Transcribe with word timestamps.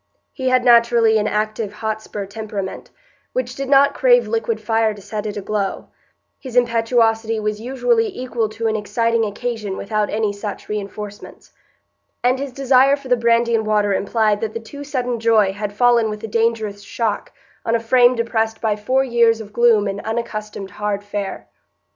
He 0.33 0.49
had 0.49 0.65
naturally 0.65 1.19
an 1.19 1.27
active 1.27 1.73
Hotspur 1.73 2.25
temperament, 2.25 2.89
which 3.33 3.53
did 3.53 3.69
not 3.69 3.93
crave 3.93 4.27
liquid 4.27 4.59
fire 4.59 4.95
to 4.95 4.99
set 4.99 5.27
it 5.27 5.37
aglow; 5.37 5.89
his 6.39 6.55
impetuosity 6.55 7.39
was 7.39 7.61
usually 7.61 8.07
equal 8.07 8.49
to 8.49 8.65
an 8.65 8.75
exciting 8.75 9.23
occasion 9.23 9.77
without 9.77 10.09
any 10.09 10.33
such 10.33 10.67
reinforcements; 10.67 11.51
and 12.23 12.39
his 12.39 12.51
desire 12.51 12.95
for 12.95 13.09
the 13.09 13.15
brandy 13.15 13.53
and 13.53 13.67
water 13.67 13.93
implied 13.93 14.41
that 14.41 14.55
the 14.55 14.59
too 14.59 14.83
sudden 14.83 15.19
joy 15.19 15.53
had 15.53 15.71
fallen 15.71 16.09
with 16.09 16.23
a 16.23 16.27
dangerous 16.27 16.81
shock 16.81 17.31
on 17.63 17.75
a 17.75 17.79
frame 17.79 18.15
depressed 18.15 18.59
by 18.59 18.75
four 18.75 19.03
years 19.03 19.39
of 19.39 19.53
gloom 19.53 19.87
and 19.87 20.01
unaccustomed 20.01 20.71
hard 20.71 21.03
fare. 21.03 21.47